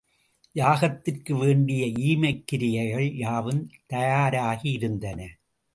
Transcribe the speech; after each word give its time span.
யாகத்திற்கு 0.55 1.33
வேண்டிய 1.39 1.85
சாமக்கிரியைகள் 1.99 3.09
பலவும் 3.19 3.63
தயாராயிருந்தன. 3.93 5.19